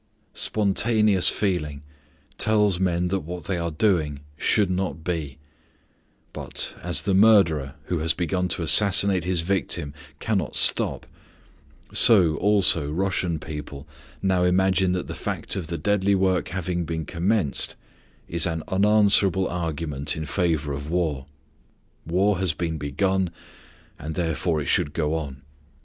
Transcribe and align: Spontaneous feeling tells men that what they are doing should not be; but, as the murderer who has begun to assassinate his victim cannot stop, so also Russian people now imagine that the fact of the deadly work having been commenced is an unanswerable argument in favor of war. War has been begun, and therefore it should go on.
Spontaneous 0.33 1.29
feeling 1.29 1.83
tells 2.39 2.79
men 2.79 3.09
that 3.09 3.19
what 3.19 3.43
they 3.43 3.59
are 3.59 3.69
doing 3.69 4.21
should 4.35 4.71
not 4.71 5.03
be; 5.03 5.37
but, 6.33 6.73
as 6.81 7.03
the 7.03 7.13
murderer 7.13 7.75
who 7.83 7.99
has 7.99 8.15
begun 8.15 8.47
to 8.47 8.63
assassinate 8.63 9.25
his 9.25 9.41
victim 9.41 9.93
cannot 10.19 10.55
stop, 10.55 11.05
so 11.93 12.33
also 12.37 12.91
Russian 12.91 13.37
people 13.37 13.87
now 14.23 14.43
imagine 14.43 14.93
that 14.93 15.05
the 15.05 15.13
fact 15.13 15.55
of 15.55 15.67
the 15.67 15.77
deadly 15.77 16.15
work 16.15 16.47
having 16.47 16.83
been 16.83 17.05
commenced 17.05 17.75
is 18.27 18.47
an 18.47 18.63
unanswerable 18.69 19.47
argument 19.47 20.17
in 20.17 20.25
favor 20.25 20.73
of 20.73 20.89
war. 20.89 21.27
War 22.07 22.39
has 22.39 22.55
been 22.55 22.79
begun, 22.79 23.29
and 23.99 24.15
therefore 24.15 24.61
it 24.61 24.65
should 24.67 24.93
go 24.93 25.13
on. 25.13 25.43